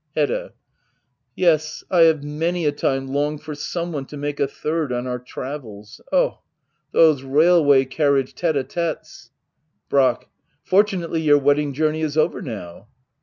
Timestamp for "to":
4.07-4.17